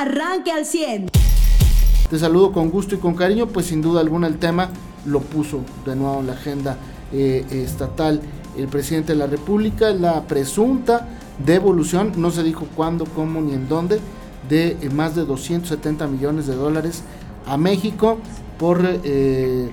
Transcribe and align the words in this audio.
arranque 0.00 0.50
al 0.50 0.64
100. 0.64 1.10
Te 2.08 2.18
saludo 2.18 2.52
con 2.52 2.70
gusto 2.70 2.94
y 2.94 2.98
con 2.98 3.14
cariño, 3.14 3.46
pues 3.46 3.66
sin 3.66 3.82
duda 3.82 4.00
alguna 4.00 4.26
el 4.26 4.38
tema 4.38 4.70
lo 5.04 5.20
puso 5.20 5.60
de 5.84 5.94
nuevo 5.94 6.20
en 6.20 6.26
la 6.26 6.32
agenda 6.32 6.76
eh, 7.12 7.44
estatal 7.50 8.20
el 8.56 8.66
presidente 8.66 9.12
de 9.12 9.18
la 9.18 9.26
República, 9.26 9.90
la 9.90 10.22
presunta 10.22 11.06
devolución, 11.44 12.12
no 12.16 12.30
se 12.30 12.42
dijo 12.42 12.66
cuándo, 12.74 13.04
cómo 13.04 13.40
ni 13.40 13.52
en 13.52 13.68
dónde, 13.68 14.00
de 14.48 14.76
eh, 14.80 14.90
más 14.90 15.14
de 15.14 15.24
270 15.24 16.06
millones 16.08 16.46
de 16.46 16.56
dólares 16.56 17.02
a 17.46 17.56
México 17.56 18.18
por 18.58 18.80
eh, 18.84 19.70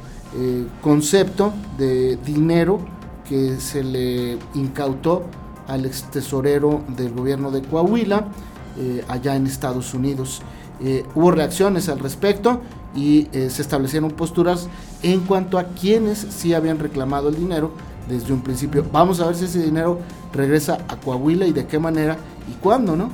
concepto 0.82 1.54
de 1.78 2.18
dinero 2.18 2.80
que 3.28 3.60
se 3.60 3.84
le 3.84 4.38
incautó 4.54 5.24
al 5.68 5.86
ex 5.86 6.04
tesorero 6.12 6.84
del 6.96 7.14
gobierno 7.14 7.50
de 7.50 7.62
Coahuila 7.62 8.28
allá 9.08 9.36
en 9.36 9.48
Estados 9.48 9.94
Unidos. 9.94 10.42
hubo 11.16 11.32
reacciones 11.32 11.90
al 11.90 12.00
respecto 12.00 12.62
y 12.96 13.28
se 13.32 13.62
establecieron 13.62 14.12
posturas 14.12 14.68
en 15.04 15.22
cuanto 15.22 15.58
a 15.58 15.66
quienes 15.66 16.20
sí 16.30 16.54
habían 16.54 16.80
reclamado 16.80 17.30
el 17.30 17.36
dinero 17.36 17.72
desde 18.10 18.34
un 18.34 18.42
principio. 18.42 18.86
Vamos 18.92 19.20
a 19.20 19.28
ver 19.28 19.36
si 19.36 19.46
ese 19.46 19.62
dinero 19.62 20.00
regresa 20.34 20.80
a 20.88 20.96
Coahuila 20.98 21.46
y 21.46 21.52
de 21.52 21.66
qué 21.66 21.80
manera 21.80 22.18
y 22.50 22.54
cuándo, 22.62 22.96
¿no? 22.96 23.10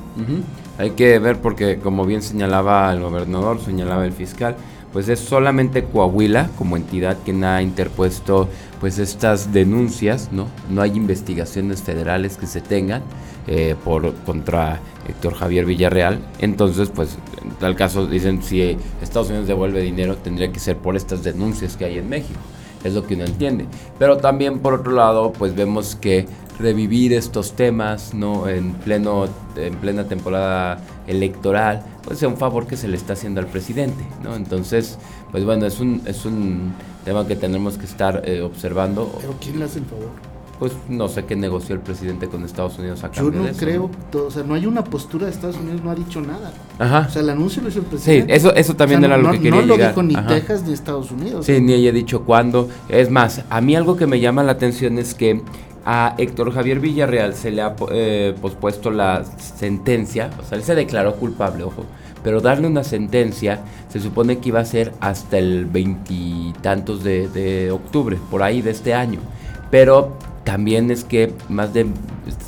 Hay 0.78 0.92
que 0.92 1.20
ver 1.20 1.40
porque 1.42 1.80
como 1.80 2.06
bien 2.06 2.22
señalaba 2.22 2.92
el 2.94 3.02
gobernador, 3.02 3.60
señalaba 3.62 4.06
el 4.06 4.12
fiscal, 4.12 4.56
pues 4.92 5.10
es 5.10 5.20
solamente 5.20 5.86
Coahuila 5.86 6.50
como 6.58 6.78
entidad 6.78 7.18
quien 7.26 7.44
ha 7.44 7.62
interpuesto 7.62 8.48
pues 8.80 9.00
estas 9.00 9.52
denuncias, 9.52 10.30
¿no? 10.32 10.48
No 10.70 10.82
hay 10.82 10.92
investigaciones 10.92 11.82
federales 11.82 12.38
que 12.38 12.48
se 12.48 12.62
tengan 12.62 13.02
eh, 13.48 13.76
por 13.84 14.14
contra 14.26 14.80
Héctor 15.08 15.36
Javier 15.36 15.66
Villarreal. 15.66 16.20
Entonces, 16.40 16.90
pues 16.94 17.18
en 17.42 17.52
tal 17.52 17.76
caso 17.76 18.08
dicen 18.08 18.42
si 18.42 18.78
Estados 19.02 19.30
Unidos 19.30 19.48
devuelve 19.48 19.82
dinero 19.82 20.18
tendría 20.18 20.52
que 20.52 20.60
ser 20.60 20.78
por 20.78 20.96
estas 20.96 21.24
denuncias 21.24 21.76
que 21.78 21.86
hay 21.86 21.98
en 21.98 22.10
México 22.10 22.40
es 22.84 22.94
lo 22.94 23.06
que 23.06 23.16
uno 23.16 23.26
entiende. 23.26 23.66
Pero 23.98 24.18
también 24.18 24.60
por 24.60 24.74
otro 24.74 24.92
lado, 24.92 25.34
pues 25.34 25.56
vemos 25.56 25.96
que 25.96 26.28
revivir 26.60 27.14
estos 27.14 27.54
temas, 27.54 28.14
¿no? 28.14 28.48
En 28.48 28.74
pleno, 28.74 29.28
en 29.56 29.76
plena 29.78 30.06
temporada 30.06 30.80
electoral, 31.08 31.84
pues 32.04 32.18
es 32.18 32.28
un 32.28 32.38
favor 32.38 32.68
que 32.68 32.78
se 32.78 32.88
le 32.88 32.98
está 32.98 33.14
haciendo 33.14 33.42
al 33.42 33.48
presidente, 33.48 34.04
¿no? 34.22 34.36
Entonces, 34.36 35.00
pues 35.32 35.46
bueno, 35.46 35.66
es 35.66 35.80
un, 35.80 36.02
es 36.06 36.26
un 36.26 36.74
tema 37.06 37.26
que 37.26 37.36
tenemos 37.36 37.78
que 37.78 37.86
estar 37.86 38.22
eh, 38.26 38.42
observando. 38.42 39.18
¿Pero 39.20 39.36
quién 39.42 39.60
le 39.60 39.66
hace 39.66 39.80
el 39.80 39.86
favor? 39.86 40.33
Pues 40.64 40.78
no 40.88 41.10
sé 41.10 41.26
qué 41.26 41.36
negoció 41.36 41.76
el 41.76 41.82
presidente 41.82 42.30
con 42.30 42.46
Estados 42.46 42.80
Unidos 42.80 43.04
a 43.04 43.12
Yo 43.12 43.30
no 43.30 43.44
creo, 43.52 43.92
o 44.14 44.32
sea, 44.32 44.44
no 44.44 44.54
hay 44.54 44.66
una 44.66 44.82
postura 44.82 45.26
de 45.26 45.34
Estados 45.34 45.58
Unidos, 45.58 45.82
no 45.84 45.92
ha 45.92 45.96
dicho 45.96 46.22
nada. 46.22 46.54
Ajá. 46.80 47.08
O 47.10 47.12
sea, 47.12 47.22
el 47.22 47.32
anuncio 47.32 47.62
lo 47.62 47.68
hizo 47.68 47.80
el 47.80 47.86
presidente. 47.86 48.34
Sí, 48.34 48.38
eso, 48.38 48.56
eso 48.56 48.74
también 48.74 49.04
era 49.04 49.18
lo 49.18 49.30
que 49.32 49.40
quería 49.40 49.60
no 49.60 49.68
No 49.68 49.76
lo 49.76 49.88
dijo 49.88 50.02
ni 50.02 50.16
Texas 50.16 50.64
ni 50.64 50.72
Estados 50.72 51.12
Unidos. 51.12 51.46
Sí, 51.46 51.60
ni 51.60 51.74
ella 51.74 51.90
ha 51.90 51.94
dicho 51.94 52.22
cuándo. 52.22 52.70
Es 52.88 53.12
más, 53.12 53.42
a 53.50 53.60
mí 53.60 53.76
algo 53.76 53.98
que 53.98 54.08
me 54.08 54.22
llama 54.22 54.42
la 54.42 54.54
atención 54.54 54.98
es 55.00 55.14
que 55.14 55.42
a 55.84 56.16
Héctor 56.18 56.54
Javier 56.54 56.80
Villarreal 56.80 57.34
se 57.34 57.52
le 57.52 57.62
ha 57.62 57.76
eh, 57.92 58.34
pospuesto 58.42 58.90
la 58.90 59.26
sentencia, 59.26 60.30
o 60.40 60.46
sea, 60.46 60.58
él 60.58 60.64
se 60.64 60.76
declaró 60.76 61.18
culpable, 61.18 61.66
ojo, 61.66 61.84
pero 62.24 62.40
darle 62.40 62.68
una 62.68 62.86
sentencia 62.86 63.66
se 63.90 64.00
supone 64.00 64.38
que 64.38 64.48
iba 64.48 64.62
a 64.62 64.66
ser 64.66 64.94
hasta 65.02 65.38
el 65.38 65.66
veintitantos 65.66 67.04
de, 67.04 67.28
de 67.28 67.70
octubre, 67.70 68.18
por 68.32 68.44
ahí 68.44 68.62
de 68.62 68.72
este 68.72 68.94
año. 68.94 69.20
Pero 69.70 70.14
también 70.44 70.92
es 70.92 71.04
que 71.04 71.34
más 71.50 71.74
de 71.74 71.88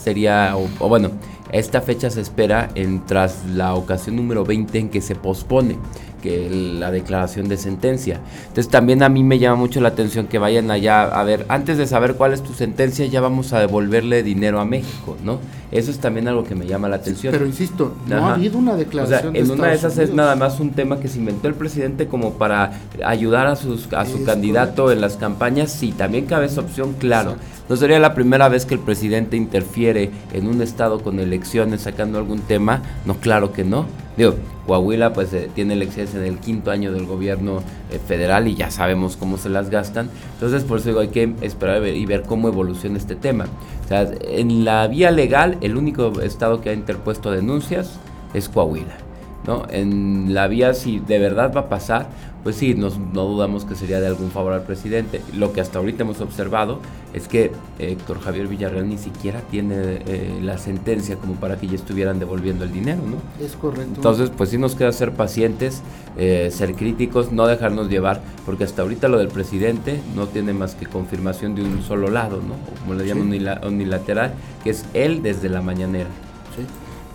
sería, 0.04 0.56
o, 0.58 0.90
bueno, 0.90 1.12
esta 1.52 1.82
fecha 1.82 2.10
se 2.10 2.22
espera 2.22 2.70
en 2.76 3.06
tras 3.06 3.46
la 3.46 3.76
ocasión 3.76 4.16
número 4.16 4.44
20 4.44 4.78
en 4.78 4.90
que 4.90 5.02
se 5.02 5.16
pospone 5.16 5.78
que 6.26 6.50
la 6.80 6.90
declaración 6.90 7.48
de 7.48 7.58
sentencia. 7.58 8.20
Entonces 8.48 8.70
también 8.70 9.04
a 9.04 9.10
mí 9.10 9.24
me 9.24 9.38
llama 9.38 9.58
mucho 9.58 9.80
la 9.80 9.90
atención 9.90 10.26
que 10.26 10.40
vayan 10.40 10.72
allá 10.72 11.04
a 11.04 11.24
ver, 11.24 11.46
antes 11.50 11.78
de 11.78 11.86
saber 11.86 12.16
cuál 12.16 12.34
es 12.34 12.42
tu 12.42 12.54
sentencia, 12.54 13.06
ya 13.06 13.22
vamos 13.22 13.54
a 13.54 13.60
devolverle 13.60 14.24
dinero 14.24 14.60
a 14.60 14.66
México, 14.66 15.16
¿no? 15.24 15.40
Eso 15.72 15.92
es 15.92 16.00
también 16.00 16.28
algo 16.28 16.44
que 16.44 16.56
me 16.56 16.66
llama 16.66 16.90
la 16.90 16.96
atención. 16.98 17.32
Pero 17.32 17.46
insisto, 17.46 17.96
no 18.08 18.28
ha 18.28 18.34
habido 18.36 18.58
una 18.58 18.76
declaración. 18.76 19.30
O 19.30 19.32
sea, 19.34 19.42
en 19.42 19.52
una 19.52 19.68
de 19.68 19.76
esas 19.76 19.98
es 19.98 20.14
nada 20.14 20.36
más 20.36 20.60
un 20.60 20.72
tema 20.72 21.00
que 21.00 21.08
se 21.08 21.20
inventó 21.20 21.48
el 21.48 21.54
presidente 21.54 22.08
como 22.08 22.34
para 22.34 22.80
ayudar 23.04 23.48
a, 23.48 23.56
sus, 23.56 23.92
a 23.94 24.06
su 24.06 24.24
candidato 24.24 24.92
en 24.92 25.02
las 25.02 25.18
campañas. 25.18 25.72
Sí, 25.72 25.92
también 25.92 26.26
cabe 26.26 26.46
esa 26.46 26.62
opción, 26.62 26.94
claro. 26.94 27.36
No 27.68 27.76
sería 27.76 28.00
la 28.00 28.14
primera 28.14 28.48
vez 28.48 28.66
que 28.66 28.76
el 28.76 28.80
presidente 28.80 29.38
interfiere 29.38 30.12
en 30.34 30.48
un 30.48 30.62
estado 30.62 31.02
con 31.02 31.20
elecciones 31.20 31.82
sacando 31.82 32.20
algún 32.20 32.40
tema. 32.42 32.82
No, 33.06 33.16
claro 33.16 33.52
que 33.52 33.64
no. 33.64 33.86
Digo, 34.18 34.36
Coahuila 34.66 35.14
pues 35.14 35.34
eh, 35.34 35.50
tiene 35.54 35.74
elecciones 35.74 36.16
en 36.16 36.24
el 36.24 36.40
quinto 36.40 36.72
año 36.72 36.92
del 36.92 37.06
gobierno 37.06 37.62
eh, 37.92 38.00
federal 38.00 38.48
y 38.48 38.56
ya 38.56 38.72
sabemos 38.72 39.18
cómo 39.18 39.38
se 39.38 39.50
las 39.50 39.70
gastan. 39.70 40.10
Entonces 40.34 40.64
por 40.64 40.80
eso 40.80 41.00
hay 41.00 41.10
que 41.10 41.34
esperar 41.42 41.86
y 41.86 42.06
ver 42.06 42.24
cómo 42.24 42.48
evoluciona 42.48 42.98
este 42.98 43.16
tema. 43.16 43.46
O 43.84 43.88
sea, 43.88 44.10
en 44.22 44.66
la 44.66 44.88
vía 44.88 45.12
legal, 45.12 45.58
el 45.62 45.78
único 45.78 46.22
estado 46.22 46.62
que 46.62 46.70
ha 46.70 46.74
interpuesto 46.74 47.32
denuncias 47.32 48.00
es 48.34 48.50
Coahuila. 48.50 49.05
¿No? 49.46 49.64
En 49.70 50.34
la 50.34 50.48
vía, 50.48 50.74
si 50.74 51.00
de 51.00 51.20
verdad 51.20 51.54
va 51.56 51.62
a 51.62 51.70
pasar, 51.70 52.08
pues 52.46 52.58
sí, 52.58 52.76
no 52.76 52.92
dudamos 52.92 53.66
que 53.66 53.74
sería 53.74 54.00
de 54.00 54.06
algún 54.06 54.30
favor 54.30 54.54
al 54.54 54.62
presidente. 54.62 55.20
Lo 55.36 55.52
que 55.52 55.62
hasta 55.62 55.80
ahorita 55.80 56.04
hemos 56.04 56.22
observado 56.22 56.80
es 57.16 57.28
que 57.28 57.52
Héctor 57.80 58.20
Javier 58.20 58.48
Villarreal 58.48 58.88
ni 58.88 59.00
siquiera 59.00 59.42
tiene 59.50 59.76
eh, 60.06 60.40
la 60.44 60.60
sentencia 60.60 61.16
como 61.16 61.34
para 61.36 61.58
que 61.58 61.66
ya 61.66 61.74
estuvieran 61.74 62.20
devolviendo 62.20 62.64
el 62.64 62.72
dinero, 62.72 63.02
¿no? 63.04 63.44
Es 63.44 63.54
correcto. 63.56 63.96
Entonces, 63.96 64.30
pues 64.30 64.52
sí 64.52 64.60
nos 64.60 64.76
queda 64.76 64.92
ser 64.92 65.14
pacientes, 65.14 65.82
eh, 66.18 66.50
ser 66.52 66.76
críticos, 66.76 67.32
no 67.32 67.48
dejarnos 67.48 67.90
llevar, 67.90 68.22
porque 68.46 68.64
hasta 68.64 68.84
ahorita 68.84 69.08
lo 69.08 69.18
del 69.18 69.30
presidente 69.30 70.00
no 70.16 70.28
tiene 70.28 70.54
más 70.54 70.76
que 70.76 70.86
confirmación 70.86 71.56
de 71.56 71.64
un 71.64 71.82
solo 71.82 72.10
lado, 72.10 72.42
¿no? 72.48 72.54
como 72.82 72.94
le 72.94 73.08
llaman 73.08 73.34
unilateral, 73.66 74.36
que 74.64 74.70
es 74.70 74.86
él 74.94 75.24
desde 75.24 75.50
la 75.50 75.64
mañanera. 75.64 76.10
Sí, 76.56 76.64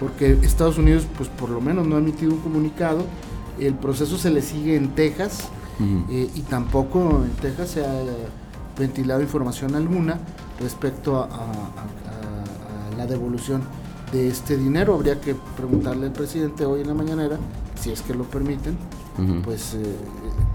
porque 0.01 0.33
Estados 0.43 0.79
Unidos, 0.79 1.07
pues 1.17 1.29
por 1.29 1.51
lo 1.51 1.61
menos 1.61 1.87
no 1.87 1.97
ha 1.97 1.99
emitido 1.99 2.33
un 2.33 2.41
comunicado 2.41 3.05
el 3.67 3.75
proceso 3.75 4.19
se 4.19 4.31
le 4.31 4.43
sigue 4.43 4.77
en 4.77 4.95
Texas 4.95 5.49
eh, 6.11 6.31
y 6.35 6.41
tampoco 6.43 7.23
en 7.25 7.31
Texas 7.41 7.71
se 7.71 7.85
ha 7.85 8.03
ventilado 8.79 9.21
información 9.21 9.75
alguna 9.75 10.19
respecto 10.59 11.19
a, 11.23 11.29
la 12.97 13.07
devolución 13.07 13.63
de 14.13 14.29
este 14.29 14.59
dinero. 14.59 14.95
Habría 14.95 15.21
que 15.23 15.35
preguntarle 15.57 16.07
al 16.07 16.13
presidente 16.13 16.67
hoy 16.67 16.83
en 16.83 16.89
la 16.89 16.95
mañanera, 16.95 17.39
si 17.81 17.91
es 17.91 18.03
que 18.03 18.13
lo 18.13 18.25
permiten, 18.25 18.77
pues 19.43 19.75
eh, 19.75 19.97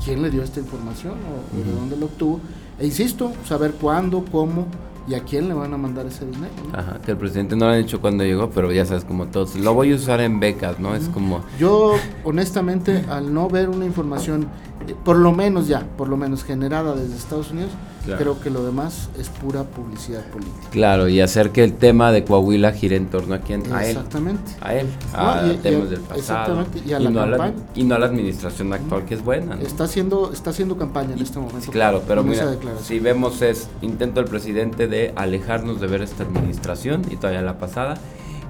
quién 0.04 0.22
le 0.22 0.30
dio 0.30 0.44
esta 0.44 0.60
información 0.60 1.14
o, 1.14 1.66
de 1.66 1.72
dónde 1.72 1.98
lo 1.98 2.06
obtuvo. 2.06 2.40
E 2.78 2.86
insisto, 2.86 3.34
saber 3.48 3.74
cuándo, 3.74 4.24
cómo 4.32 4.68
¿Y 5.08 5.14
a 5.14 5.24
quién 5.24 5.48
le 5.48 5.54
van 5.54 5.72
a 5.72 5.78
mandar 5.78 6.08
ese 6.08 6.26
dinero? 6.26 6.52
Ajá, 6.74 7.00
que 7.06 7.12
el 7.12 7.18
presidente 7.18 7.56
no 7.56 7.66
lo 7.66 7.72
ha 7.72 7.76
dicho 7.76 8.02
cuando 8.02 8.24
llegó, 8.24 8.50
pero 8.50 8.72
ya 8.72 8.86
sabes, 8.86 9.06
como 9.06 9.28
todos, 9.28 9.56
lo 9.56 9.74
voy 9.76 9.92
a 9.92 9.96
usar 9.96 10.20
en 10.20 10.40
becas, 10.40 10.80
¿no? 10.80 10.96
Es 10.96 11.10
como... 11.10 11.44
Yo, 11.60 11.94
honestamente, 12.24 13.06
al 13.08 13.32
no 13.32 13.48
ver 13.48 13.70
una 13.70 13.86
información, 13.86 14.48
eh, 14.88 14.96
por 15.04 15.18
lo 15.18 15.32
menos 15.32 15.68
ya, 15.68 15.86
por 15.96 16.10
lo 16.10 16.18
menos 16.18 16.44
generada 16.44 16.96
desde 16.96 17.16
Estados 17.16 17.52
Unidos, 17.52 17.70
creo 18.06 18.40
que 18.40 18.50
lo 18.50 18.64
demás 18.64 19.10
es 19.20 19.30
pura 19.30 19.64
publicidad 19.64 20.24
política. 20.26 20.68
Claro, 20.72 21.08
y 21.08 21.22
hacer 21.22 21.52
que 21.52 21.64
el 21.64 21.74
tema 21.74 22.12
de 22.12 22.24
Coahuila 22.24 22.72
gire 22.72 22.96
en 22.96 23.08
torno 23.08 23.36
a 23.36 23.40
quién, 23.40 23.72
a 23.74 23.84
él. 23.84 23.98
Exactamente. 23.98 24.52
A 24.62 24.76
él, 24.76 24.88
a 25.14 25.54
temas 25.62 25.90
del 25.90 26.02
pasado. 26.02 26.20
Exactamente, 26.20 26.82
y 26.86 26.94
a 26.94 27.00
la 27.00 27.12
campaña. 27.12 27.56
y 27.76 27.84
no 27.84 27.96
a 27.96 28.00
la 28.00 28.06
administración 28.06 28.74
actual, 28.74 29.06
que 29.06 29.16
es 29.16 29.24
buena. 29.24 29.60
Está, 29.62 29.86
haciendo, 29.86 30.32
está 30.32 30.52
haciendo 30.52 30.78
campaña 30.78 31.14
en 31.14 31.22
este 31.22 31.40
momento. 31.40 31.72
Claro, 31.72 32.04
pero 32.08 32.24
mira, 32.24 32.56
si 32.82 33.00
vemos 33.00 33.42
es 33.42 33.68
intento 33.82 34.22
del 34.22 34.30
presidente 34.30 34.88
de 34.88 35.14
alejarnos 35.16 35.80
de 35.82 35.88
ver 35.88 36.02
esta 36.02 36.24
administración 36.24 37.04
y 37.10 37.16
todavía 37.16 37.42
la 37.42 37.58
pasada. 37.58 37.98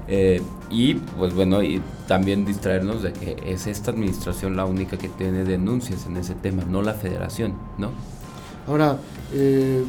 Eh, 0.07 0.41
y 0.69 0.95
pues 0.95 1.33
bueno, 1.33 1.63
y 1.63 1.81
también 2.07 2.45
distraernos 2.45 3.01
de 3.01 3.13
que 3.13 3.37
es 3.45 3.66
esta 3.66 3.91
administración 3.91 4.55
la 4.55 4.66
única 4.66 4.97
que 4.97 5.09
tiene 5.09 5.43
denuncias 5.43 6.05
en 6.05 6.17
ese 6.17 6.35
tema, 6.35 6.63
no 6.63 6.81
la 6.81 6.93
federación, 6.93 7.53
¿no? 7.78 7.90
Ahora, 8.67 8.97
eh, 9.34 9.84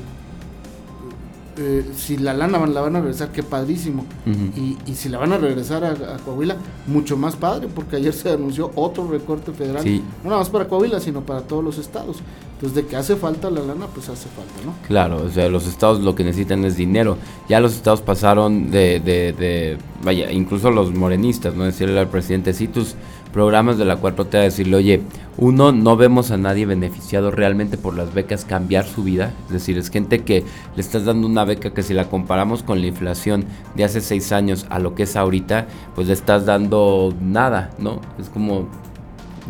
eh, 1.58 1.90
si 1.96 2.18
la 2.18 2.34
lana 2.34 2.66
la 2.66 2.80
van 2.82 2.96
a 2.96 3.00
regresar, 3.00 3.32
qué 3.32 3.42
padrísimo. 3.42 4.04
y, 4.26 4.76
y, 4.86 4.94
si 4.94 5.08
la 5.08 5.18
van 5.18 5.32
a 5.32 5.38
regresar 5.38 5.84
a, 5.84 6.18
Coahuila, 6.24 6.56
mucho 6.86 7.16
más 7.16 7.34
padre, 7.36 7.68
porque 7.74 7.96
ayer 7.96 8.12
se 8.12 8.30
anunció 8.30 8.70
otro 8.74 9.08
recorte 9.08 9.52
federal, 9.52 9.84
no 10.22 10.30
nada 10.30 10.38
más 10.38 10.50
para 10.50 10.68
Coahuila, 10.68 11.00
sino 11.00 11.22
para 11.22 11.40
todos 11.42 11.64
los 11.64 11.78
estados. 11.78 12.18
Entonces, 12.56 12.74
de 12.74 12.86
que 12.86 12.96
hace 12.96 13.16
falta 13.16 13.50
la 13.50 13.60
lana, 13.60 13.86
pues 13.86 14.08
hace 14.08 14.30
falta, 14.30 14.54
¿no? 14.64 14.74
Claro, 14.86 15.22
o 15.22 15.28
sea, 15.28 15.46
los 15.50 15.66
estados 15.66 16.00
lo 16.00 16.14
que 16.14 16.24
necesitan 16.24 16.64
es 16.64 16.76
dinero. 16.76 17.18
Ya 17.50 17.60
los 17.60 17.74
estados 17.74 18.00
pasaron 18.00 18.70
de, 18.70 18.98
de, 18.98 19.34
de 19.34 19.76
vaya, 20.02 20.32
incluso 20.32 20.70
los 20.70 20.94
morenistas, 20.94 21.54
¿no? 21.54 21.64
Decirle 21.64 22.00
al 22.00 22.08
presidente, 22.08 22.54
si 22.54 22.66
tus 22.66 22.94
programas 23.30 23.76
de 23.76 23.84
la 23.84 24.00
4T 24.00 24.34
a 24.36 24.40
decirle, 24.40 24.76
oye, 24.76 25.02
uno, 25.36 25.70
no 25.70 25.98
vemos 25.98 26.30
a 26.30 26.38
nadie 26.38 26.64
beneficiado 26.64 27.30
realmente 27.30 27.76
por 27.76 27.94
las 27.94 28.14
becas 28.14 28.46
cambiar 28.46 28.86
su 28.86 29.02
vida. 29.02 29.34
Es 29.48 29.52
decir, 29.52 29.76
es 29.76 29.90
gente 29.90 30.24
que 30.24 30.42
le 30.74 30.80
estás 30.80 31.04
dando 31.04 31.26
una 31.26 31.44
beca 31.44 31.74
que 31.74 31.82
si 31.82 31.92
la 31.92 32.08
comparamos 32.08 32.62
con 32.62 32.80
la 32.80 32.86
inflación 32.86 33.44
de 33.74 33.84
hace 33.84 34.00
seis 34.00 34.32
años 34.32 34.64
a 34.70 34.78
lo 34.78 34.94
que 34.94 35.02
es 35.02 35.16
ahorita, 35.16 35.66
pues 35.94 36.06
le 36.06 36.14
estás 36.14 36.46
dando 36.46 37.14
nada, 37.20 37.68
¿no? 37.78 38.00
Es 38.18 38.30
como, 38.30 38.68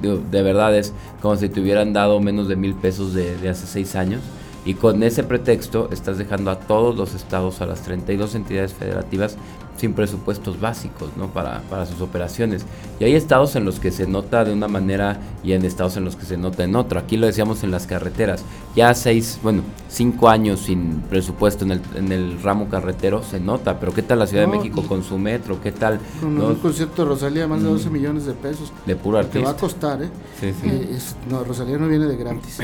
de, 0.00 0.42
verdad, 0.42 0.76
es 0.76 0.92
como 1.22 1.36
si 1.36 1.48
te 1.48 1.60
hubieran 1.60 1.92
dado 1.92 2.20
menos 2.20 2.48
de 2.48 2.56
mil 2.56 2.74
pesos 2.74 3.14
de, 3.14 3.48
hace 3.48 3.66
seis 3.66 3.96
años. 3.96 4.22
Y 4.64 4.74
con 4.74 5.02
ese 5.02 5.22
pretexto 5.22 5.88
estás 5.92 6.18
dejando 6.18 6.50
a 6.50 6.58
todos 6.58 6.96
los 6.96 7.14
estados, 7.14 7.60
a 7.60 7.66
las 7.66 7.82
32 7.82 8.34
entidades 8.34 8.72
federativas, 8.72 9.36
sin 9.76 9.92
presupuestos 9.92 10.60
básicos 10.60 11.10
¿no? 11.16 11.28
para, 11.28 11.60
para, 11.62 11.86
sus 11.86 12.00
operaciones. 12.00 12.64
Y 12.98 13.04
hay 13.04 13.14
estados 13.14 13.56
en 13.56 13.64
los 13.64 13.78
que 13.78 13.90
se 13.90 14.06
nota 14.06 14.44
de 14.44 14.52
una 14.52 14.68
manera 14.68 15.20
y 15.42 15.52
en 15.52 15.64
estados 15.64 15.96
en 15.96 16.04
los 16.04 16.16
que 16.16 16.24
se 16.24 16.36
nota 16.36 16.64
en 16.64 16.76
otro. 16.76 16.98
Aquí 16.98 17.16
lo 17.16 17.26
decíamos 17.26 17.62
en 17.62 17.70
las 17.70 17.86
carreteras. 17.86 18.42
Ya 18.74 18.92
seis, 18.94 19.38
bueno, 19.42 19.62
cinco 19.88 20.28
años 20.28 20.60
sin 20.60 21.00
presupuesto 21.02 21.64
en 21.64 21.72
el, 21.72 21.80
en 21.94 22.12
el 22.12 22.42
ramo 22.42 22.68
carretero 22.68 23.22
se 23.22 23.40
nota, 23.40 23.78
pero 23.78 23.92
¿qué 23.92 24.02
tal 24.02 24.18
la 24.18 24.26
Ciudad 24.26 24.44
de 24.44 24.56
México 24.56 24.82
con 24.82 25.02
su 25.02 25.18
metro? 25.18 25.60
¿Qué 25.60 25.72
tal? 25.72 26.00
Con 26.20 26.40
un 26.40 26.54
concierto 26.56 27.02
de 27.02 27.08
Rosalía, 27.08 27.46
más 27.46 27.62
de 27.62 27.68
12 27.68 27.88
mm. 27.88 27.92
millones 27.92 28.26
de 28.26 28.32
pesos. 28.34 28.72
De 28.86 28.96
puro 28.96 29.18
artista. 29.18 29.38
Que 29.38 29.44
va 29.44 29.50
a 29.50 29.56
costar, 29.56 30.02
¿eh? 30.02 30.10
Sí, 30.40 30.52
sí. 30.60 30.68
Eh, 30.68 30.98
no, 31.30 31.44
Rosalía 31.44 31.78
no 31.78 31.88
viene 31.88 32.06
de 32.06 32.16
gratis, 32.16 32.58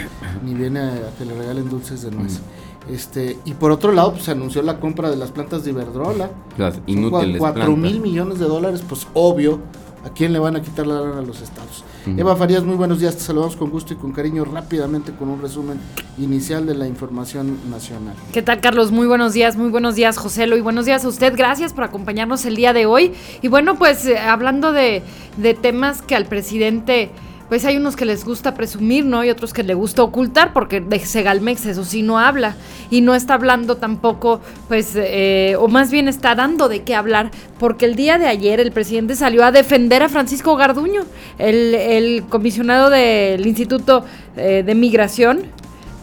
ni 0.45 0.55
viene 0.55 0.81
a, 0.81 1.11
que 1.19 1.25
le 1.25 1.35
regalen 1.35 1.69
dulces 1.69 2.03
de 2.03 2.11
nuez. 2.11 2.41
Mm. 2.41 2.72
Este, 2.91 3.39
y 3.45 3.55
por 3.55 3.71
otro 3.71 3.93
lado, 3.93 4.13
pues, 4.13 4.25
se 4.25 4.33
anunció 4.33 4.63
la 4.63 4.81
compra 4.81 5.11
de 5.11 5.17
las 5.17 5.31
plantas 5.31 5.65
de 5.65 5.71
Iberdrola. 5.71 6.31
Las 6.59 6.81
inútiles. 6.87 7.39
4 7.39 7.77
mil 7.77 8.01
millones 8.01 8.39
de 8.39 8.47
dólares, 8.47 8.83
pues 8.89 9.07
obvio, 9.15 9.61
¿a 10.05 10.11
quién 10.11 10.33
le 10.33 10.39
van 10.39 10.57
a 10.57 10.63
quitar 10.63 10.87
la 10.87 11.01
lana 11.01 11.19
a 11.19 11.23
los 11.23 11.41
estados? 11.41 11.85
Eva 12.05 12.35
Farías, 12.35 12.65
muy 12.65 12.75
buenos 12.75 12.99
días, 12.99 13.17
te 13.17 13.23
saludamos 13.23 13.55
con 13.55 13.71
gusto 13.71 13.95
y 13.95 13.97
con 13.97 14.11
cariño 14.11 14.45
rápidamente 14.45 15.13
con 15.13 15.29
un 15.29 15.41
resumen 15.41 15.79
inicial 16.19 16.67
de 16.67 16.75
la 16.75 16.89
información 16.89 17.59
nacional. 17.71 18.15
¿Qué 18.33 18.43
tal, 18.43 18.61
Carlos? 18.61 18.91
Muy 18.91 19.07
buenos 19.07 19.35
días, 19.35 19.57
muy 19.57 19.71
buenos 19.71 19.95
días, 19.95 20.19
José 20.19 20.47
y 20.47 20.61
buenos 20.61 20.85
días 20.87 21.05
a 21.05 21.09
usted, 21.09 21.35
gracias 21.37 21.73
por 21.73 21.85
acompañarnos 21.85 22.45
el 22.45 22.57
día 22.57 22.73
de 22.73 22.87
hoy. 22.87 23.13
Y 23.41 23.49
bueno, 23.49 23.77
pues 23.77 24.05
eh, 24.07 24.19
hablando 24.19 24.73
de, 24.73 25.03
de 25.37 25.55
temas 25.55 26.03
que 26.03 26.17
al 26.17 26.27
presidente 26.27 27.13
pues 27.53 27.67
hay 27.67 27.77
unos 27.77 27.97
que 27.97 28.07
les 28.07 28.25
gusta 28.25 28.55
presumir, 28.55 29.05
¿no? 29.05 29.23
Y 29.23 29.29
otros 29.29 29.53
que 29.53 29.63
le 29.63 29.75
gusta 29.75 30.03
ocultar, 30.03 30.55
porque 30.55 30.81
de 30.81 30.99
Segalmex 30.99 31.67
eso 31.67 31.85
sí 31.85 32.01
no 32.01 32.19
habla. 32.19 32.57
Y 32.89 33.03
no 33.03 33.15
está 33.15 33.35
hablando 33.35 33.77
tampoco, 33.77 34.41
pues, 34.69 34.95
eh, 34.97 35.55
o 35.59 35.69
más 35.69 35.91
bien 35.91 36.09
está 36.09 36.35
dando 36.35 36.71
de 36.71 36.81
qué 36.81 36.95
hablar, 36.95 37.31
porque 37.59 37.85
el 37.85 37.95
día 37.95 38.17
de 38.17 38.27
ayer 38.27 38.59
el 38.59 38.73
presidente 38.73 39.17
salió 39.17 39.45
a 39.45 39.53
defender 39.53 40.03
a 40.03 40.09
Francisco 40.09 40.57
Garduño, 40.57 41.03
el, 41.37 42.25
comisionado 42.31 42.89
del 42.89 43.47
Instituto 43.47 44.07
eh, 44.39 44.63
de 44.65 44.75
Migración, 44.75 45.43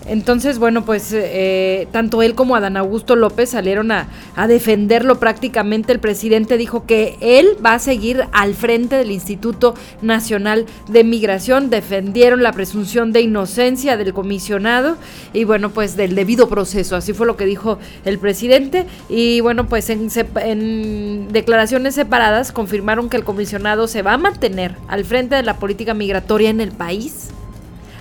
entonces, 0.06 0.57
bueno, 0.57 0.86
pues 0.86 1.12
eh, 1.13 1.88
tanto 1.92 2.22
él 2.22 2.34
como 2.34 2.56
Adán 2.56 2.78
Augusto 2.78 3.16
López 3.16 3.50
salieron 3.51 3.92
a, 3.92 4.07
defenderlo 4.48 5.19
prácticamente. 5.19 5.92
El 5.92 6.00
presidente 6.00 6.57
dijo 6.57 6.86
que 6.86 7.18
él 7.22 7.57
va 7.63 7.74
a 7.74 7.80
seguir 7.80 8.25
al 8.31 8.56
frente 8.56 8.96
del 8.96 9.12
Instituto 9.12 9.75
Nacional 10.01 10.66
de 10.88 11.04
Migración. 11.04 11.69
Defendieron 11.69 12.42
la 12.42 12.54
presunción 12.54 13.12
de 13.12 13.22
inocencia 13.22 13.98
del 13.98 14.13
comisionado 14.13 14.98
y, 15.34 15.44
bueno, 15.44 15.69
pues 15.69 15.96
del 15.96 16.16
debido 16.16 16.50
proceso. 16.50 16.95
Así 16.95 17.13
fue 17.13 17.28
lo 17.28 17.38
que 17.38 17.45
dijo 17.45 17.78
el 18.06 18.18
presidente. 18.18 18.88
Y, 19.10 19.42
bueno, 19.42 19.68
pues 19.68 19.90
en, 19.90 20.10
en 20.38 21.28
declaraciones 21.31 21.95
separadas 21.95 22.52
confirmaron 22.52 23.10
que 23.10 23.18
el 23.18 23.24
comisionado 23.24 23.88
se 23.88 24.02
va 24.02 24.13
a 24.13 24.18
mantener 24.18 24.75
al 24.88 25.06
frente 25.06 25.36
de 25.36 25.44
la 25.44 25.57
política 25.57 25.94
migratoria 25.94 26.50
en 26.50 26.62
el 26.62 26.72
país 26.72 27.30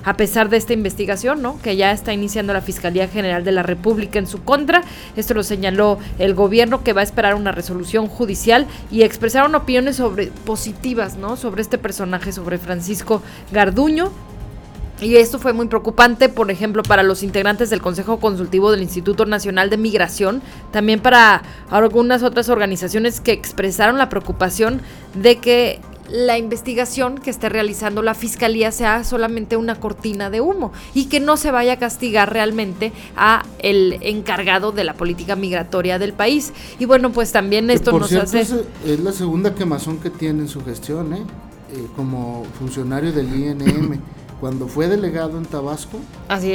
a 0.04 0.16
pesar 0.16 0.48
de 0.48 0.56
esta 0.56 0.72
investigación, 0.72 1.42
¿no? 1.42 1.60
Que 1.62 1.76
ya 1.76 1.92
está 1.92 2.12
iniciando 2.12 2.52
la 2.52 2.60
Fiscalía 2.60 3.08
General 3.08 3.44
de 3.44 3.52
la 3.52 3.62
República 3.62 4.18
en 4.18 4.26
su 4.26 4.42
contra. 4.42 4.82
Esto 5.16 5.34
lo 5.34 5.42
señaló 5.42 5.98
el 6.18 6.34
gobierno 6.34 6.84
que 6.84 6.92
va 6.92 7.00
a 7.00 7.04
esperar 7.04 7.34
una 7.34 7.52
resolución 7.52 8.08
judicial 8.08 8.66
y 8.90 9.02
expresaron 9.02 9.54
opiniones 9.54 9.96
sobre 9.96 10.28
positivas, 10.28 11.16
¿no? 11.16 11.36
Sobre 11.36 11.62
este 11.62 11.78
personaje, 11.78 12.32
sobre 12.32 12.58
Francisco 12.58 13.22
Garduño. 13.52 14.10
Y 15.00 15.14
esto 15.16 15.38
fue 15.38 15.52
muy 15.52 15.68
preocupante, 15.68 16.28
por 16.28 16.50
ejemplo, 16.50 16.82
para 16.82 17.04
los 17.04 17.22
integrantes 17.22 17.70
del 17.70 17.80
Consejo 17.80 18.18
Consultivo 18.18 18.72
del 18.72 18.82
Instituto 18.82 19.26
Nacional 19.26 19.70
de 19.70 19.76
Migración, 19.76 20.42
también 20.72 20.98
para 20.98 21.42
algunas 21.70 22.24
otras 22.24 22.48
organizaciones 22.48 23.20
que 23.20 23.30
expresaron 23.30 23.96
la 23.96 24.08
preocupación 24.08 24.80
de 25.14 25.36
que 25.36 25.80
la 26.10 26.38
investigación 26.38 27.18
que 27.18 27.30
esté 27.30 27.48
realizando 27.48 28.02
la 28.02 28.14
fiscalía 28.14 28.72
sea 28.72 29.04
solamente 29.04 29.56
una 29.56 29.78
cortina 29.78 30.30
de 30.30 30.40
humo 30.40 30.72
y 30.94 31.06
que 31.06 31.20
no 31.20 31.36
se 31.36 31.50
vaya 31.50 31.74
a 31.74 31.76
castigar 31.78 32.32
realmente 32.32 32.92
a 33.16 33.44
el 33.58 33.98
encargado 34.00 34.72
de 34.72 34.84
la 34.84 34.94
política 34.94 35.36
migratoria 35.36 35.98
del 35.98 36.12
país. 36.12 36.52
Y 36.78 36.84
bueno, 36.84 37.12
pues 37.12 37.32
también 37.32 37.70
esto 37.70 37.96
nos 37.98 38.12
hace 38.12 38.40
es, 38.40 39.00
la 39.00 39.12
segunda 39.12 39.54
quemazón 39.54 39.98
que 39.98 40.10
tiene 40.10 40.42
en 40.42 40.48
su 40.48 40.64
gestión, 40.64 41.12
¿eh? 41.14 41.22
Eh, 41.72 41.86
como 41.96 42.44
funcionario 42.58 43.12
del 43.12 43.28
INM. 43.34 44.00
Cuando 44.40 44.68
fue 44.68 44.86
delegado 44.86 45.36
en 45.36 45.44
Tabasco, 45.44 45.98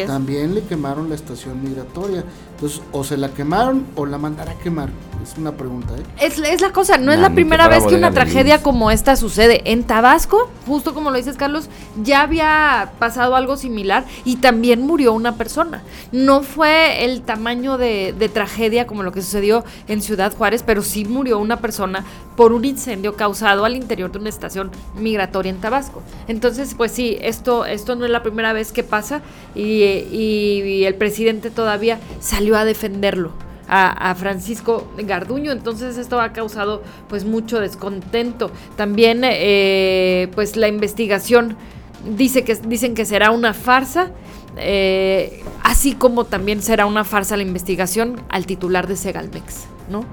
también 0.08 0.56
le 0.56 0.62
quemaron 0.64 1.10
la 1.10 1.16
estación 1.16 1.62
migratoria. 1.62 2.24
Entonces, 2.64 2.82
o 2.94 3.04
se 3.04 3.18
la 3.18 3.28
quemaron 3.28 3.86
o 3.98 4.06
la 4.06 4.18
mandará 4.18 4.54
a 4.54 4.56
quemar. 4.56 4.88
Es 5.22 5.38
una 5.38 5.54
pregunta, 5.54 5.94
¿eh? 5.96 6.04
Es, 6.26 6.38
es 6.40 6.62
la 6.62 6.72
cosa, 6.72 6.98
no 6.98 7.14
es 7.14 7.20
la 7.20 7.30
primera 7.30 7.70
vez 7.70 7.86
que 7.86 7.96
una 7.96 8.12
tragedia 8.12 8.62
como 8.62 8.92
esta 8.92 9.16
sucede. 9.16 9.62
En 9.72 9.84
Tabasco, 9.86 10.50
justo 10.66 10.94
como 10.94 11.12
lo 11.12 11.18
dices, 11.18 11.38
Carlos, 11.38 11.70
ya 12.02 12.22
había 12.22 12.92
pasado 13.00 13.38
algo 13.38 13.56
similar 13.56 14.06
y 14.26 14.38
también 14.38 14.82
murió 14.82 15.14
una 15.14 15.36
persona. 15.36 15.82
No 16.12 16.42
fue 16.42 17.06
el 17.06 17.22
tamaño 17.22 17.78
de, 17.78 18.14
de 18.18 18.28
tragedia 18.28 18.86
como 18.86 19.04
lo 19.04 19.14
que 19.14 19.22
sucedió 19.22 19.64
en 19.88 20.02
Ciudad 20.02 20.36
Juárez, 20.36 20.62
pero 20.62 20.82
sí 20.82 21.06
murió 21.06 21.40
una 21.40 21.58
persona 21.62 22.04
por 22.36 22.52
un 22.52 22.66
incendio 22.66 23.16
causado 23.16 23.64
al 23.64 23.78
interior 23.78 24.12
de 24.12 24.20
una 24.20 24.30
estación 24.30 24.72
migratoria 25.00 25.52
en 25.52 25.62
Tabasco. 25.62 26.02
Entonces, 26.28 26.74
pues 26.76 26.92
sí, 26.92 27.18
esto, 27.22 27.66
esto 27.66 27.96
no 27.96 28.04
es 28.04 28.12
la 28.12 28.24
primera 28.24 28.52
vez 28.52 28.74
que 28.74 28.84
pasa 28.84 29.22
y, 29.56 29.84
y 29.84 30.84
el 30.84 30.96
presidente 30.96 31.50
todavía 31.50 32.00
salió 32.20 32.53
a 32.56 32.66
defenderlo 32.66 33.32
a, 33.68 34.16
Francisco 34.16 34.92
Garduño. 34.98 35.52
Entonces 35.52 35.98
esto 35.98 36.20
ha 36.20 36.34
causado 36.34 36.84
pues 37.10 37.26
mucho 37.26 37.60
descontento. 37.60 38.52
También 38.76 39.22
eh, 39.24 40.30
pues 40.36 40.56
la 40.56 40.68
investigación 40.68 41.58
dice 42.06 42.44
que, 42.44 42.56
dicen 42.56 42.96
que 42.96 43.06
será 43.06 43.32
una 43.32 43.54
farsa. 43.54 44.12
Eh, 44.58 45.44
así 45.64 45.94
como 45.94 46.26
también 46.26 46.62
será 46.62 46.86
una 46.86 47.04
farsa 47.04 47.36
la 47.38 47.44
investigación 47.44 48.22
al 48.30 48.46
titular 48.46 48.88
de 48.88 48.96
Segalmex, 48.96 49.66
¿no? 49.90 50.06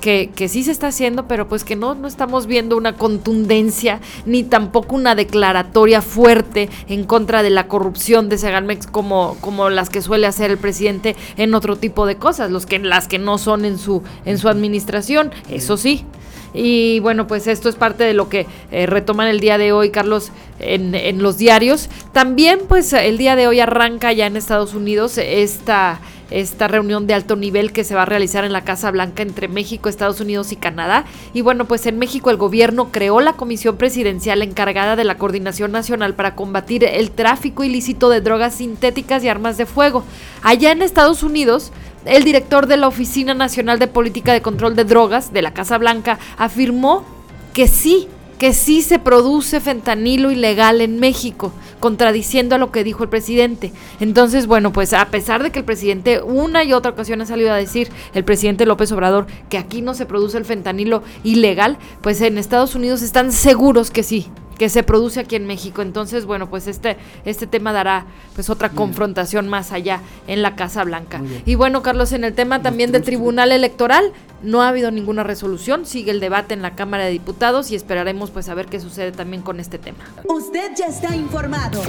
Que, 0.00 0.30
que, 0.34 0.48
sí 0.48 0.64
se 0.64 0.72
está 0.72 0.88
haciendo, 0.88 1.28
pero 1.28 1.48
pues 1.48 1.64
que 1.64 1.76
no, 1.76 1.94
no 1.94 2.08
estamos 2.08 2.46
viendo 2.46 2.76
una 2.76 2.94
contundencia 2.94 4.00
ni 4.26 4.42
tampoco 4.42 4.96
una 4.96 5.14
declaratoria 5.14 6.02
fuerte 6.02 6.68
en 6.88 7.04
contra 7.04 7.42
de 7.42 7.50
la 7.50 7.68
corrupción 7.68 8.28
de 8.28 8.38
Segalmex 8.38 8.86
como, 8.86 9.36
como 9.40 9.70
las 9.70 9.90
que 9.90 10.02
suele 10.02 10.26
hacer 10.26 10.50
el 10.50 10.58
presidente 10.58 11.16
en 11.36 11.54
otro 11.54 11.76
tipo 11.76 12.06
de 12.06 12.16
cosas, 12.16 12.50
los 12.50 12.66
que, 12.66 12.78
las 12.78 13.08
que 13.08 13.18
no 13.18 13.38
son 13.38 13.64
en 13.64 13.78
su, 13.78 14.02
en 14.24 14.38
su 14.38 14.48
administración, 14.48 15.30
eso 15.48 15.76
sí. 15.76 16.04
Y 16.52 16.98
bueno, 17.00 17.28
pues 17.28 17.46
esto 17.46 17.68
es 17.68 17.76
parte 17.76 18.02
de 18.02 18.12
lo 18.12 18.28
que 18.28 18.46
eh, 18.72 18.86
retoman 18.86 19.28
el 19.28 19.38
día 19.38 19.56
de 19.56 19.72
hoy, 19.72 19.90
Carlos, 19.90 20.32
en, 20.58 20.96
en 20.96 21.22
los 21.22 21.38
diarios. 21.38 21.88
También, 22.12 22.60
pues 22.68 22.92
el 22.92 23.18
día 23.18 23.36
de 23.36 23.46
hoy 23.46 23.60
arranca 23.60 24.12
ya 24.12 24.26
en 24.26 24.36
Estados 24.36 24.74
Unidos 24.74 25.16
esta 25.18 26.00
esta 26.30 26.68
reunión 26.68 27.06
de 27.06 27.14
alto 27.14 27.36
nivel 27.36 27.72
que 27.72 27.84
se 27.84 27.94
va 27.94 28.02
a 28.02 28.06
realizar 28.06 28.44
en 28.44 28.52
la 28.52 28.64
Casa 28.64 28.90
Blanca 28.90 29.22
entre 29.22 29.48
México, 29.48 29.88
Estados 29.88 30.20
Unidos 30.20 30.52
y 30.52 30.56
Canadá. 30.56 31.04
Y 31.34 31.42
bueno, 31.42 31.66
pues 31.66 31.86
en 31.86 31.98
México 31.98 32.30
el 32.30 32.36
gobierno 32.36 32.90
creó 32.90 33.20
la 33.20 33.34
comisión 33.34 33.76
presidencial 33.76 34.42
encargada 34.42 34.96
de 34.96 35.04
la 35.04 35.18
coordinación 35.18 35.72
nacional 35.72 36.14
para 36.14 36.34
combatir 36.34 36.84
el 36.84 37.10
tráfico 37.10 37.64
ilícito 37.64 38.08
de 38.08 38.20
drogas 38.20 38.54
sintéticas 38.54 39.24
y 39.24 39.28
armas 39.28 39.56
de 39.56 39.66
fuego. 39.66 40.04
Allá 40.42 40.72
en 40.72 40.82
Estados 40.82 41.22
Unidos, 41.22 41.72
el 42.04 42.24
director 42.24 42.66
de 42.66 42.76
la 42.76 42.88
Oficina 42.88 43.34
Nacional 43.34 43.78
de 43.78 43.86
Política 43.86 44.32
de 44.32 44.42
Control 44.42 44.74
de 44.74 44.84
Drogas 44.84 45.32
de 45.32 45.42
la 45.42 45.52
Casa 45.52 45.78
Blanca 45.78 46.18
afirmó 46.38 47.04
que 47.52 47.66
sí 47.68 48.08
que 48.40 48.54
sí 48.54 48.80
se 48.80 48.98
produce 48.98 49.60
fentanilo 49.60 50.30
ilegal 50.30 50.80
en 50.80 50.98
México, 50.98 51.52
contradiciendo 51.78 52.54
a 52.54 52.58
lo 52.58 52.72
que 52.72 52.82
dijo 52.82 53.02
el 53.02 53.10
presidente. 53.10 53.70
Entonces, 54.00 54.46
bueno, 54.46 54.72
pues 54.72 54.94
a 54.94 55.04
pesar 55.08 55.42
de 55.42 55.52
que 55.52 55.58
el 55.58 55.66
presidente 55.66 56.22
una 56.22 56.64
y 56.64 56.72
otra 56.72 56.92
ocasión 56.92 57.20
ha 57.20 57.26
salido 57.26 57.52
a 57.52 57.56
decir, 57.56 57.90
el 58.14 58.24
presidente 58.24 58.64
López 58.64 58.90
Obrador, 58.92 59.26
que 59.50 59.58
aquí 59.58 59.82
no 59.82 59.92
se 59.92 60.06
produce 60.06 60.38
el 60.38 60.46
fentanilo 60.46 61.02
ilegal, 61.22 61.76
pues 62.00 62.22
en 62.22 62.38
Estados 62.38 62.74
Unidos 62.74 63.02
están 63.02 63.30
seguros 63.30 63.90
que 63.90 64.02
sí, 64.02 64.26
que 64.56 64.70
se 64.70 64.82
produce 64.84 65.20
aquí 65.20 65.36
en 65.36 65.46
México. 65.46 65.82
Entonces, 65.82 66.24
bueno, 66.24 66.48
pues 66.48 66.66
este, 66.66 66.96
este 67.26 67.46
tema 67.46 67.74
dará 67.74 68.06
pues 68.34 68.48
otra 68.48 68.70
confrontación 68.70 69.48
más 69.48 69.70
allá 69.70 70.00
en 70.26 70.40
la 70.40 70.56
Casa 70.56 70.82
Blanca. 70.84 71.20
Y 71.44 71.56
bueno, 71.56 71.82
Carlos, 71.82 72.12
en 72.12 72.24
el 72.24 72.32
tema 72.32 72.62
también 72.62 72.90
del 72.90 73.02
Tribunal 73.02 73.52
Electoral, 73.52 74.12
No 74.42 74.62
ha 74.62 74.68
habido 74.68 74.90
ninguna 74.90 75.22
resolución, 75.22 75.84
sigue 75.84 76.10
el 76.10 76.20
debate 76.20 76.54
en 76.54 76.62
la 76.62 76.74
Cámara 76.74 77.04
de 77.04 77.10
Diputados 77.10 77.70
y 77.70 77.74
esperaremos 77.74 78.30
pues 78.30 78.48
a 78.48 78.54
ver 78.54 78.66
qué 78.66 78.80
sucede 78.80 79.12
también 79.12 79.42
con 79.42 79.60
este 79.60 79.78
tema. 79.78 79.98
Usted 80.24 80.72
ya 80.76 80.86
está 80.86 81.14
informado. 81.14 81.82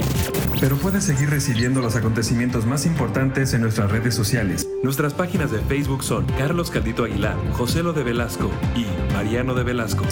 Pero 0.60 0.76
puede 0.76 1.00
seguir 1.00 1.30
recibiendo 1.30 1.80
los 1.80 1.96
acontecimientos 1.96 2.66
más 2.66 2.84
importantes 2.84 3.54
en 3.54 3.62
nuestras 3.62 3.90
redes 3.90 4.14
sociales. 4.14 4.68
Nuestras 4.82 5.14
páginas 5.14 5.50
de 5.50 5.60
Facebook 5.60 6.04
son 6.04 6.26
Carlos 6.38 6.70
Caldito 6.70 7.04
Aguilar, 7.04 7.36
José 7.52 7.82
Lo 7.82 7.92
de 7.92 8.02
Velasco 8.02 8.50
y 8.76 8.84
Mariano 9.14 9.54
de 9.54 9.62
Velasco. 9.62 10.04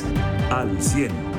Al 0.51 0.83
100. 0.83 1.30